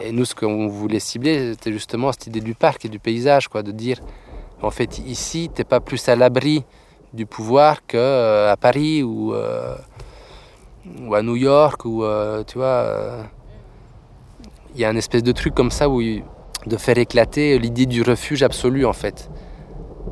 Et 0.00 0.10
nous, 0.10 0.24
ce 0.24 0.34
qu'on 0.34 0.66
voulait 0.66 0.98
cibler, 0.98 1.52
c'était 1.52 1.70
justement 1.70 2.10
cette 2.10 2.26
idée 2.26 2.40
du 2.40 2.56
parc 2.56 2.86
et 2.86 2.88
du 2.88 2.98
paysage, 2.98 3.46
quoi, 3.46 3.62
de 3.62 3.70
dire, 3.70 4.00
en 4.60 4.72
fait, 4.72 4.98
ici, 4.98 5.48
tu 5.54 5.60
n'es 5.60 5.64
pas 5.64 5.78
plus 5.78 6.08
à 6.08 6.16
l'abri 6.16 6.64
du 7.12 7.24
pouvoir 7.24 7.86
qu'à 7.86 8.56
Paris 8.60 9.04
ou, 9.04 9.32
ou 9.32 11.14
à 11.14 11.22
New 11.22 11.36
York, 11.36 11.84
ou, 11.84 12.04
tu 12.48 12.58
vois 12.58 13.28
il 14.74 14.80
y 14.80 14.84
a 14.84 14.88
un 14.88 14.96
espèce 14.96 15.22
de 15.22 15.30
truc 15.30 15.54
comme 15.54 15.70
ça 15.70 15.88
où 15.88 16.02
de 16.66 16.76
faire 16.76 16.98
éclater 16.98 17.58
l'idée 17.58 17.86
du 17.86 18.02
refuge 18.02 18.42
absolu 18.42 18.86
en 18.86 18.92
fait. 18.92 19.30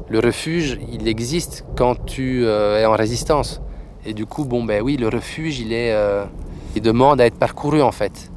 Le 0.09 0.19
refuge, 0.19 0.79
il 0.93 1.09
existe 1.09 1.65
quand 1.77 2.05
tu 2.05 2.45
euh, 2.45 2.81
es 2.81 2.85
en 2.85 2.93
résistance. 2.93 3.63
Et 4.05 4.15
du 4.15 4.27
coup, 4.27 4.45
bon 4.45 4.65
ben 4.65 4.83
oui, 4.83 4.97
le 4.97 5.09
refuge, 5.09 5.61
il 5.61 5.73
est, 5.73 5.93
euh, 5.93 6.25
il 6.75 6.83
demande 6.83 7.21
à 7.21 7.27
être 7.27 7.39
parcouru 7.39 7.81
en 7.81 7.93
fait. 7.93 8.31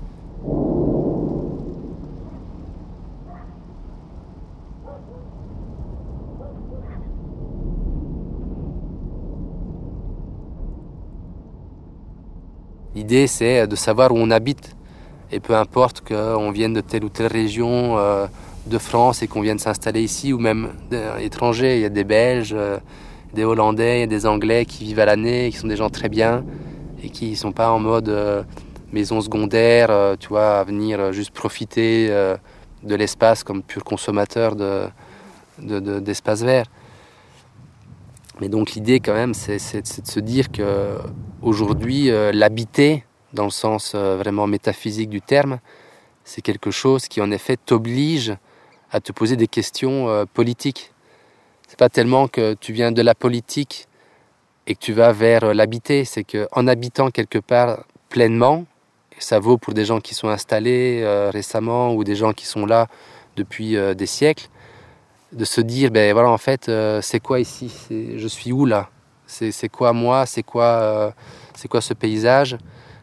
L'idée, 12.96 13.28
c'est 13.28 13.68
de 13.68 13.76
savoir 13.76 14.14
où 14.14 14.16
on 14.18 14.32
habite. 14.32 14.76
Et 15.32 15.40
peu 15.40 15.56
importe 15.56 16.02
qu'on 16.08 16.52
vienne 16.52 16.74
de 16.74 16.82
telle 16.82 17.04
ou 17.04 17.10
telle 17.10 17.28
région 17.28 17.98
euh, 17.98 18.28
de 18.68 18.78
France 18.78 19.24
et 19.24 19.28
qu'on 19.28 19.42
vienne 19.42 19.60
s'installer 19.60 20.04
ici, 20.04 20.34
ou 20.34 20.40
même 20.40 20.70
étrangers, 21.20 21.78
il 21.78 21.82
y 21.82 21.86
a 21.86 21.90
des 21.90 22.04
Belges, 22.04 22.54
euh, 22.56 22.78
des 23.34 23.44
Hollandais, 23.44 24.08
des 24.08 24.26
Anglais 24.26 24.66
qui 24.66 24.86
vivent 24.86 25.00
à 25.00 25.06
l'année, 25.06 25.50
qui 25.52 25.58
sont 25.58 25.68
des 25.68 25.76
gens 25.76 25.90
très 25.90 26.10
bien 26.10 26.46
et 27.04 27.10
qui 27.10 27.32
ne 27.32 27.36
sont 27.36 27.52
pas 27.52 27.72
en 27.72 27.80
mode 27.80 28.10
euh, 28.10 28.44
maison 28.92 29.20
secondaire, 29.20 30.16
tu 30.20 30.30
vois, 30.30 30.60
à 30.60 30.64
venir 30.64 31.12
juste 31.12 31.32
profiter 31.32 32.08
de 32.08 32.96
l'espace 32.96 33.44
comme 33.44 33.62
pur 33.62 33.84
consommateur 33.84 34.56
d'espace 35.60 36.40
de, 36.40 36.46
vert. 36.46 36.66
Mais 38.40 38.48
donc 38.48 38.72
l'idée 38.72 39.02
quand 39.02 39.14
même, 39.14 39.34
c'est 39.34 39.82
de 39.82 40.08
se 40.08 40.20
dire 40.22 40.50
que 40.50 40.98
aujourd'hui, 41.42 42.10
l'habiter, 42.32 43.04
dans 43.36 43.44
le 43.44 43.52
sens 43.52 43.92
euh, 43.94 44.18
vraiment 44.18 44.48
métaphysique 44.48 45.10
du 45.10 45.22
terme, 45.22 45.60
c'est 46.24 46.42
quelque 46.42 46.72
chose 46.72 47.08
qui 47.08 47.22
en 47.22 47.30
effet 47.30 47.58
t'oblige 47.58 48.36
à 48.90 49.00
te 49.00 49.12
poser 49.12 49.36
des 49.36 49.48
questions 49.48 50.10
euh, 50.10 50.26
politiques. 50.26 50.92
C'est 51.68 51.78
pas 51.78 51.90
tellement 51.90 52.28
que 52.28 52.56
tu 52.56 52.74
viens 52.74 52.92
de 52.92 53.02
la 53.04 53.14
politique 53.14 53.88
et 54.66 54.74
que 54.74 54.80
tu 54.80 54.94
vas 54.94 55.12
vers 55.12 55.44
euh, 55.44 55.54
l'habiter, 55.54 56.06
c'est 56.06 56.24
que 56.24 56.48
en 56.52 56.66
habitant 56.68 57.12
quelque 57.12 57.38
part 57.38 57.84
pleinement, 58.10 58.66
et 59.12 59.22
ça 59.22 59.38
vaut 59.40 59.58
pour 59.58 59.74
des 59.74 59.86
gens 59.86 60.00
qui 60.00 60.16
sont 60.16 60.30
installés 60.30 61.06
récemment 61.32 61.94
ou 61.94 62.04
des 62.04 62.16
gens 62.16 62.34
qui 62.34 62.46
sont 62.46 62.66
là 62.66 62.88
depuis 63.38 63.78
des 63.96 64.06
siècles, 64.06 64.50
de 65.32 65.46
se 65.46 65.62
dire 65.62 65.90
ben 65.90 66.12
voilà 66.12 66.30
en 66.30 66.38
fait 66.38 66.70
c'est 67.02 67.22
quoi 67.22 67.40
ici, 67.40 67.72
je 67.90 68.28
suis 68.28 68.52
où 68.52 68.66
là, 68.66 68.90
c'est 69.26 69.70
quoi 69.70 69.94
moi, 69.94 70.26
c'est 70.26 70.44
quoi 70.44 71.14
c'est 71.56 71.70
quoi 71.70 71.80
ce 71.80 71.94
paysage? 71.94 72.58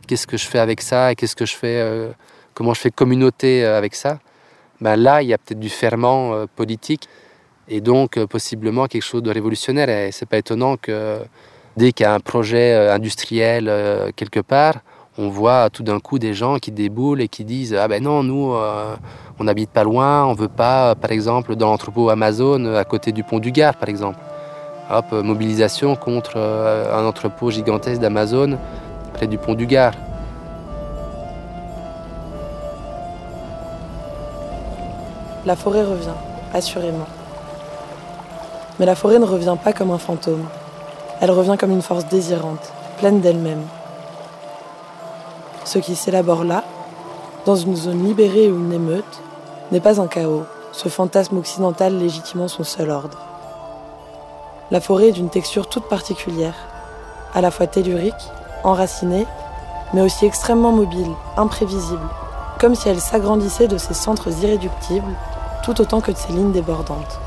Qu'est-ce 0.07 0.27
que 0.27 0.37
je 0.37 0.47
fais 0.47 0.59
avec 0.59 0.81
ça 0.81 1.13
et 1.13 1.15
qu'est-ce 1.15 1.37
que 1.37 1.47
je 1.47 1.55
fais, 1.55 1.81
euh, 1.81 2.11
comment 2.55 2.75
je 2.75 2.81
fais 2.81 2.91
communauté 2.91 3.65
euh, 3.65 3.79
avec 3.79 3.95
ça, 3.95 4.19
ben 4.81 4.97
là, 4.97 5.23
il 5.23 5.29
y 5.29 5.35
a 5.35 5.39
peut-être 5.39 5.61
du 5.61 5.69
ferment 5.69 6.35
euh, 6.35 6.47
politique 6.57 7.09
et 7.69 7.81
donc 7.81 8.23
possiblement 8.27 8.87
quelque 8.87 9.03
chose 9.03 9.23
de 9.23 9.31
révolutionnaire. 9.31 9.89
Et 9.89 10.11
c'est 10.13 10.27
pas 10.27 10.39
étonnant 10.39 10.77
que 10.77 11.19
dès 11.77 11.93
qu'il 11.93 12.05
y 12.05 12.07
a 12.07 12.15
un 12.15 12.21
projet 12.21 12.75
industriel 12.91 14.13
quelque 14.17 14.41
part, 14.41 14.81
on 15.17 15.29
voit 15.29 15.71
tout 15.71 15.85
d'un 15.85 16.01
coup 16.01 16.19
des 16.19 16.35
gens 16.35 16.59
qui 16.59 16.73
déboulent 16.73 17.21
et 17.21 17.29
qui 17.29 17.45
disent 17.45 17.73
ah 17.75 17.87
ben 17.87 18.03
non 18.03 18.25
nous 18.25 18.53
on 19.39 19.45
n'habite 19.45 19.71
pas 19.71 19.85
loin, 19.85 20.25
on 20.27 20.35
veut 20.35 20.49
pas 20.49 20.97
par 20.97 21.13
exemple 21.13 21.55
dans 21.55 21.69
l'entrepôt 21.69 22.11
Amazon 22.11 22.75
à 22.75 22.85
côté 22.85 23.13
du 23.13 23.23
pont 23.23 23.39
du 23.39 23.53
Gard 23.53 23.77
par 23.77 23.89
exemple. 23.89 24.19
Hop, 24.91 25.13
mobilisation 25.13 25.95
contre 25.95 26.37
un 26.37 27.07
entrepôt 27.07 27.51
gigantesque 27.51 28.01
d'Amazon 28.01 28.59
du 29.27 29.39
pont 29.39 29.55
du 29.55 29.67
Gard. 29.67 29.95
La 35.45 35.57
forêt 35.57 35.83
revient, 35.83 36.15
assurément. 36.55 37.07
Mais 38.79 38.87
la 38.87 38.95
forêt 38.95 39.19
ne 39.19 39.25
revient 39.25 39.57
pas 39.63 39.73
comme 39.73 39.91
un 39.91 39.99
fantôme. 39.99 40.47
Elle 41.21 41.31
revient 41.31 41.57
comme 41.59 41.73
une 41.73 41.83
force 41.83 42.07
désirante, 42.07 42.73
pleine 42.99 43.21
d'elle-même. 43.21 43.63
Ce 45.65 45.79
qui 45.79 45.95
s'élabore 45.95 46.45
là, 46.45 46.65
dans 47.45 47.57
une 47.57 47.77
zone 47.77 48.05
libérée 48.05 48.51
ou 48.51 48.57
une 48.57 48.73
émeute, 48.73 49.23
n'est 49.73 49.81
pas 49.81 50.01
un 50.01 50.07
chaos, 50.07 50.45
ce 50.73 50.89
fantasme 50.89 51.39
occidental 51.39 51.99
légitimant 51.99 52.49
son 52.49 52.65
seul 52.65 52.91
ordre. 52.91 53.19
La 54.71 54.81
forêt 54.81 55.09
est 55.09 55.13
d'une 55.13 55.29
texture 55.29 55.69
toute 55.69 55.89
particulière, 55.89 56.55
à 57.35 57.41
la 57.41 57.51
fois 57.51 57.67
tellurique 57.67 58.31
enracinée, 58.65 59.27
mais 59.93 60.01
aussi 60.01 60.27
extrêmement 60.27 60.73
mobile, 60.73 61.11
imprévisible, 61.37 62.09
comme 62.59 62.75
si 62.75 62.89
elle 62.89 63.01
s'agrandissait 63.01 63.69
de 63.69 63.79
ses 63.79 63.95
centres 63.95 64.31
irréductibles, 64.43 65.15
tout 65.63 65.81
autant 65.81 66.01
que 66.01 66.11
de 66.13 66.17
ses 66.17 66.33
lignes 66.33 66.53
débordantes. 66.53 67.21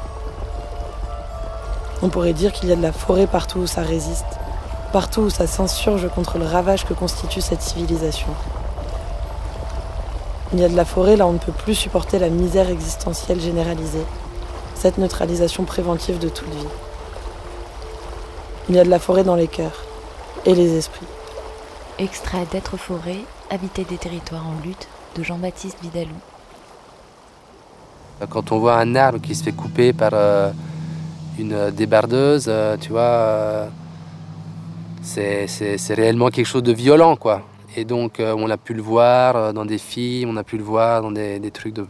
On 2.01 2.09
pourrait 2.09 2.33
dire 2.33 2.51
qu'il 2.51 2.69
y 2.69 2.71
a 2.71 2.75
de 2.75 2.81
la 2.81 2.91
forêt 2.91 3.27
partout 3.27 3.59
où 3.59 3.67
ça 3.67 3.81
résiste, 3.81 4.25
partout 4.91 5.21
où 5.21 5.29
ça 5.29 5.47
s'insurge 5.47 6.07
contre 6.09 6.37
le 6.37 6.45
ravage 6.45 6.85
que 6.85 6.93
constitue 6.93 7.41
cette 7.41 7.61
civilisation. 7.61 8.27
Il 10.53 10.59
y 10.59 10.63
a 10.63 10.69
de 10.69 10.75
la 10.75 10.85
forêt 10.85 11.17
là 11.17 11.25
où 11.25 11.29
on 11.29 11.33
ne 11.33 11.37
peut 11.37 11.51
plus 11.51 11.75
supporter 11.75 12.19
la 12.19 12.29
misère 12.29 12.69
existentielle 12.69 13.41
généralisée, 13.41 14.05
cette 14.75 14.97
neutralisation 14.97 15.63
préventive 15.63 16.19
de 16.19 16.29
toute 16.29 16.49
vie. 16.49 16.67
Il 18.69 18.75
y 18.75 18.79
a 18.79 18.83
de 18.83 18.89
la 18.89 18.99
forêt 18.99 19.23
dans 19.23 19.35
les 19.35 19.47
cœurs 19.47 19.83
et 20.45 20.53
les 20.53 20.77
esprits. 20.77 21.07
Extrait 21.97 22.45
d'être 22.51 22.75
forêt, 22.75 23.19
habiter 23.49 23.85
des 23.85 23.95
territoires 23.95 24.45
en 24.45 24.61
lutte 24.65 24.89
de 25.15 25.23
Jean-Baptiste 25.23 25.77
Vidalou. 25.81 26.09
Quand 28.29 28.51
on 28.51 28.59
voit 28.59 28.75
un 28.75 28.95
arbre 28.95 29.21
qui 29.21 29.33
se 29.33 29.43
fait 29.43 29.53
couper 29.53 29.93
par 29.93 30.11
euh, 30.13 30.51
une 31.39 31.71
débardeuse, 31.71 32.47
euh, 32.49 32.75
tu 32.75 32.89
vois, 32.89 33.01
euh, 33.01 33.67
c'est 35.03 35.93
réellement 35.93 36.27
quelque 36.27 36.45
chose 36.45 36.63
de 36.63 36.73
violent, 36.73 37.15
quoi. 37.15 37.43
Et 37.77 37.85
donc, 37.85 38.19
on 38.19 38.49
a 38.49 38.57
pu 38.57 38.73
le 38.73 38.81
voir 38.81 39.53
dans 39.53 39.65
des 39.65 39.77
films, 39.77 40.31
on 40.31 40.37
a 40.37 40.43
pu 40.43 40.57
le 40.57 40.63
voir 40.63 41.01
dans 41.01 41.11
des, 41.11 41.39
des 41.39 41.51
trucs 41.51 41.73
de, 41.73 41.85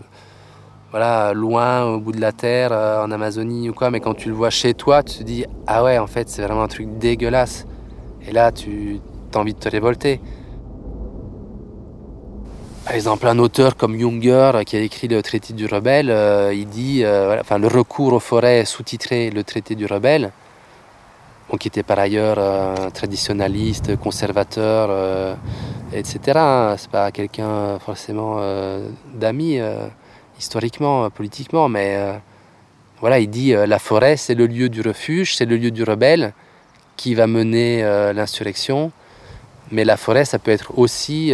voilà, 0.91 1.33
loin 1.33 1.83
au 1.83 1.99
bout 1.99 2.11
de 2.11 2.21
la 2.21 2.31
terre, 2.31 2.71
en 2.71 3.09
Amazonie 3.09 3.69
ou 3.69 3.73
quoi. 3.73 3.89
Mais 3.89 4.01
quand 4.01 4.13
tu 4.13 4.29
le 4.29 4.35
vois 4.35 4.51
chez 4.51 4.75
toi, 4.75 5.01
tu 5.01 5.17
te 5.19 5.23
dis 5.23 5.45
ah 5.65 5.83
ouais, 5.83 5.97
en 5.97 6.07
fait, 6.07 6.29
c'est 6.29 6.43
vraiment 6.43 6.63
un 6.63 6.67
truc 6.67 6.99
dégueulasse. 6.99 7.65
Et 8.27 8.31
là, 8.31 8.51
tu 8.51 8.99
envie 9.37 9.53
de 9.53 9.59
te 9.59 9.69
révolter. 9.69 10.19
Par 12.85 12.93
exemple, 12.93 13.25
un 13.25 13.39
auteur 13.39 13.77
comme 13.77 13.97
Junger, 13.99 14.51
qui 14.63 14.77
a 14.77 14.79
écrit 14.79 15.07
le 15.07 15.23
traité 15.23 15.53
du 15.53 15.65
rebelle, 15.65 16.11
euh, 16.11 16.53
il 16.53 16.67
dit, 16.67 17.03
euh, 17.03 17.41
enfin, 17.41 17.57
le 17.57 17.67
recours 17.67 18.13
aux 18.13 18.19
forêts 18.19 18.63
sous-titré 18.63 19.31
le 19.31 19.43
traité 19.43 19.73
du 19.73 19.87
rebelle, 19.87 20.31
qui 21.59 21.67
était 21.67 21.81
par 21.81 21.97
ailleurs 21.97 22.35
euh, 22.37 22.91
traditionnaliste, 22.91 23.95
conservateur, 23.95 25.35
etc. 25.93 26.19
Hein. 26.35 26.75
C'est 26.77 26.91
pas 26.91 27.11
quelqu'un 27.11 27.79
forcément 27.79 28.39
d'ami 29.15 29.57
historiquement, 30.37 31.09
politiquement, 31.09 31.69
mais 31.69 31.97
voilà, 32.99 33.19
il 33.19 33.29
dit 33.29 33.53
la 33.53 33.79
forêt, 33.79 34.15
c'est 34.15 34.35
le 34.35 34.45
lieu 34.45 34.69
du 34.69 34.81
refuge, 34.81 35.35
c'est 35.35 35.45
le 35.45 35.57
lieu 35.57 35.71
du 35.71 35.83
rebelle 35.83 36.33
qui 36.97 37.15
va 37.15 37.25
mener 37.25 37.81
l'insurrection, 38.13 38.91
mais 39.71 39.83
la 39.83 39.97
forêt, 39.97 40.25
ça 40.25 40.39
peut 40.39 40.51
être 40.51 40.77
aussi 40.77 41.33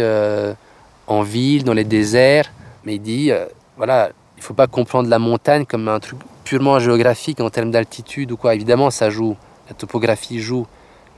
en 1.06 1.22
ville, 1.22 1.64
dans 1.64 1.74
les 1.74 1.84
déserts. 1.84 2.50
Mais 2.84 2.96
il 2.96 3.00
dit, 3.00 3.30
euh, 3.30 3.46
voilà, 3.76 4.10
il 4.36 4.42
faut 4.42 4.54
pas 4.54 4.66
comprendre 4.66 5.08
la 5.08 5.18
montagne 5.18 5.64
comme 5.64 5.88
un 5.88 6.00
truc 6.00 6.18
purement 6.44 6.78
géographique 6.78 7.40
en 7.40 7.50
termes 7.50 7.70
d'altitude 7.70 8.32
ou 8.32 8.36
quoi. 8.36 8.54
Évidemment, 8.54 8.90
ça 8.90 9.10
joue, 9.10 9.36
la 9.68 9.74
topographie 9.74 10.40
joue, 10.40 10.66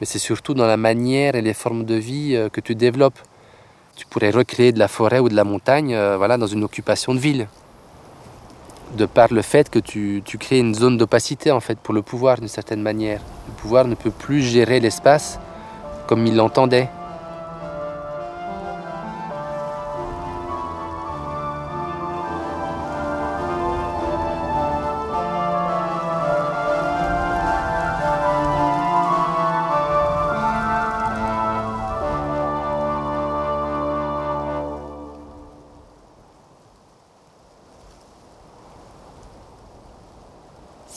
mais 0.01 0.07
c'est 0.07 0.19
surtout 0.19 0.55
dans 0.55 0.67
la 0.67 0.77
manière 0.77 1.35
et 1.35 1.43
les 1.43 1.55
formes 1.55 1.85
de 1.85 1.95
vie 1.95 2.35
euh, 2.35 2.49
que 2.49 2.61
tu 2.61 2.75
développes. 2.75 3.19
Tu 3.97 4.07
pourrais 4.07 4.31
recréer 4.31 4.73
de 4.73 4.79
la 4.79 4.89
forêt 4.89 5.21
ou 5.21 5.29
de 5.29 5.37
la 5.37 5.45
montagne 5.45 5.95
euh, 5.95 6.17
voilà, 6.17 6.37
dans 6.37 6.49
une 6.49 6.65
occupation 6.65 7.15
de 7.15 7.21
ville. 7.21 7.49
De 8.97 9.07
par 9.07 9.33
le 9.33 9.43
fait 9.43 9.71
que 9.71 9.79
tu 9.79 10.23
crées 10.39 10.59
une 10.59 10.75
zone 10.75 10.99
d'opacité 10.99 11.51
en 11.51 11.59
fait 11.61 11.79
pour 11.79 11.95
le 11.95 12.03
pouvoir 12.03 12.39
d'une 12.39 12.49
certaine 12.49 12.83
manière. 12.83 13.21
Le 13.49 13.55
pouvoir 13.55 13.87
ne 13.87 13.95
peut 13.97 14.11
plus 14.11 14.43
gérer 14.43 14.79
l'espace 14.79 15.41
comme 16.07 16.27
il 16.27 16.37
l'entendait. 16.37 16.89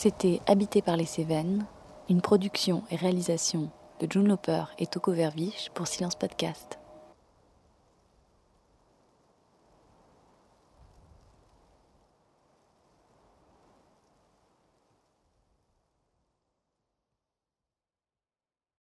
C'était 0.00 0.40
Habité 0.46 0.80
par 0.80 0.96
les 0.96 1.06
Cévennes, 1.06 1.66
une 2.08 2.20
production 2.20 2.84
et 2.92 2.94
réalisation 2.94 3.68
de 3.98 4.06
June 4.08 4.28
Loper 4.28 4.66
et 4.78 4.86
Toko 4.86 5.10
Verviche 5.10 5.70
pour 5.74 5.88
Silence 5.88 6.14
Podcast. 6.14 6.78